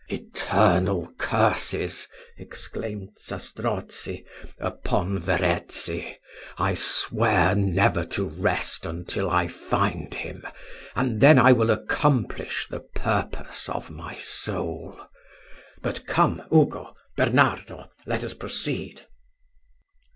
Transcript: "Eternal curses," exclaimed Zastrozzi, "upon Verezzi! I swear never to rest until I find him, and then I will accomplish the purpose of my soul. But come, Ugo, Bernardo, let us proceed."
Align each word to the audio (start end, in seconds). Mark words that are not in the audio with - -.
"Eternal 0.09 1.13
curses," 1.19 2.07
exclaimed 2.35 3.11
Zastrozzi, 3.19 4.25
"upon 4.57 5.19
Verezzi! 5.19 6.11
I 6.57 6.73
swear 6.73 7.53
never 7.53 8.03
to 8.05 8.25
rest 8.27 8.87
until 8.87 9.29
I 9.29 9.47
find 9.47 10.11
him, 10.15 10.43
and 10.95 11.21
then 11.21 11.37
I 11.37 11.51
will 11.51 11.69
accomplish 11.69 12.65
the 12.65 12.79
purpose 12.79 13.69
of 13.69 13.91
my 13.91 14.17
soul. 14.17 14.99
But 15.83 16.07
come, 16.07 16.41
Ugo, 16.51 16.95
Bernardo, 17.15 17.91
let 18.07 18.23
us 18.23 18.33
proceed." 18.33 19.05